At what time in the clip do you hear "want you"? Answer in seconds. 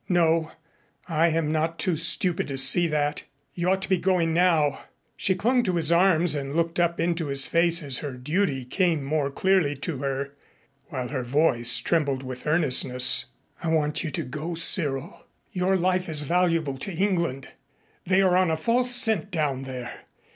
13.67-14.09